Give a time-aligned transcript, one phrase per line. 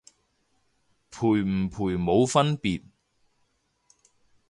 [1.11, 2.83] 賠唔賠冇分別